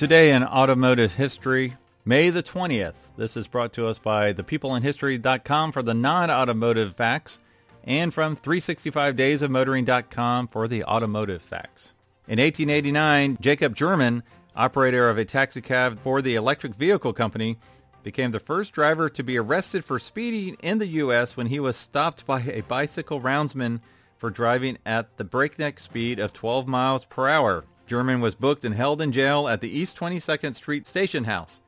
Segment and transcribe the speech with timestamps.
[0.00, 1.76] Today in automotive history,
[2.06, 3.14] May the 20th.
[3.18, 7.38] This is brought to us by thepeopleinhistory.com for the non-automotive facts
[7.84, 11.92] and from 365daysofmotoring.com for the automotive facts.
[12.26, 14.22] In 1889, Jacob German,
[14.56, 17.58] operator of a taxicab for the electric vehicle company,
[18.02, 21.36] became the first driver to be arrested for speeding in the U.S.
[21.36, 23.80] when he was stopped by a bicycle roundsman
[24.16, 27.66] for driving at the breakneck speed of 12 miles per hour.
[27.90, 31.60] German was booked and held in jail at the East 22nd Street Station House.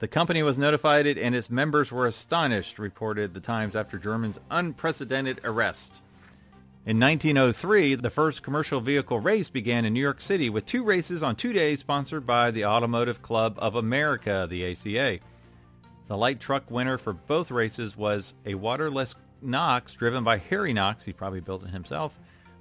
[0.00, 5.38] The company was notified and its members were astonished, reported the Times after German's unprecedented
[5.44, 6.02] arrest.
[6.84, 11.22] In 1903, the first commercial vehicle race began in New York City with two races
[11.22, 15.20] on two days sponsored by the Automotive Club of America, the ACA.
[16.08, 21.04] The light truck winner for both races was a waterless Knox driven by Harry Knox,
[21.04, 22.18] he probably built it himself,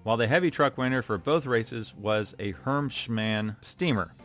[0.09, 4.15] while the heavy truck winner for both races was a Herschmann steamer.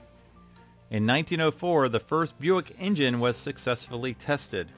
[0.88, 4.68] In 1904, the first Buick engine was successfully tested.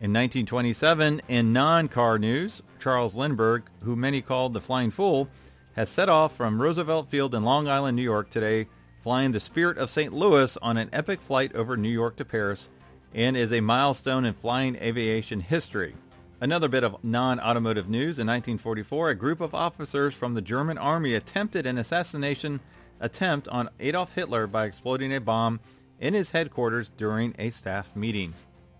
[0.00, 5.28] In 1927, in non-car news, Charles Lindbergh, who many called the Flying Fool,
[5.74, 8.66] has set off from Roosevelt Field in Long Island, New York today,
[9.02, 10.12] flying the Spirit of St.
[10.12, 12.68] Louis on an epic flight over New York to Paris,
[13.14, 15.94] and is a milestone in flying aviation history.
[16.42, 18.18] Another bit of non-automotive news.
[18.18, 22.60] In 1944, a group of officers from the German army attempted an assassination
[22.98, 25.60] attempt on Adolf Hitler by exploding a bomb
[25.98, 28.32] in his headquarters during a staff meeting.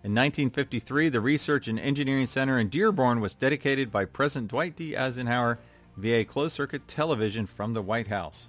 [0.03, 4.97] In 1953, the Research and Engineering Center in Dearborn was dedicated by President Dwight D.
[4.97, 5.59] Eisenhower
[5.99, 8.49] via closed-circuit television from the White House.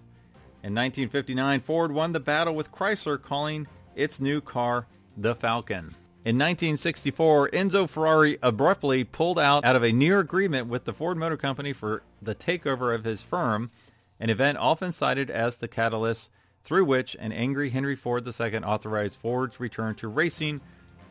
[0.64, 5.96] In 1959, Ford won the battle with Chrysler, calling its new car the Falcon.
[6.24, 11.18] In 1964, Enzo Ferrari abruptly pulled out out of a near agreement with the Ford
[11.18, 13.72] Motor Company for the takeover of his firm,
[14.20, 16.30] an event often cited as the catalyst
[16.64, 20.62] through which an angry Henry Ford II authorized Ford's return to racing,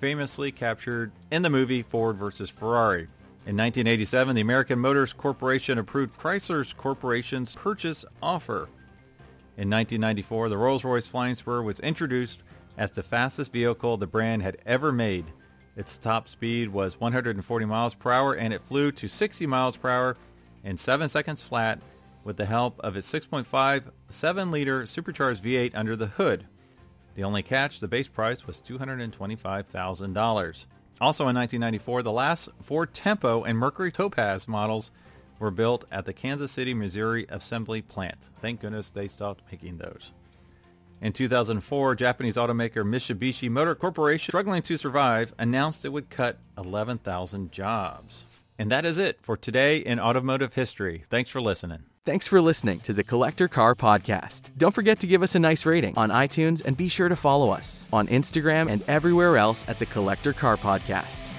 [0.00, 2.48] famously captured in the movie Ford vs.
[2.48, 3.08] Ferrari.
[3.46, 8.68] In 1987, the American Motors Corporation approved Chrysler's corporation's purchase offer.
[9.56, 12.44] In 1994, the Rolls-Royce Flying Spur was introduced
[12.80, 15.26] as the fastest vehicle the brand had ever made.
[15.76, 19.90] Its top speed was 140 miles per hour and it flew to 60 miles per
[19.90, 20.16] hour
[20.64, 21.78] in 7 seconds flat
[22.24, 26.46] with the help of its 6.5 7-liter supercharged V8 under the hood.
[27.16, 30.66] The only catch, the base price was $225,000.
[31.02, 34.90] Also in 1994, the last Ford Tempo and Mercury Topaz models
[35.38, 38.30] were built at the Kansas City, Missouri assembly plant.
[38.40, 40.14] Thank goodness they stopped making those.
[41.02, 47.50] In 2004, Japanese automaker Mitsubishi Motor Corporation, struggling to survive, announced it would cut 11,000
[47.50, 48.26] jobs.
[48.58, 51.02] And that is it for today in automotive history.
[51.08, 51.84] Thanks for listening.
[52.04, 54.50] Thanks for listening to the Collector Car Podcast.
[54.58, 57.50] Don't forget to give us a nice rating on iTunes and be sure to follow
[57.50, 61.30] us on Instagram and everywhere else at the Collector Car Podcast.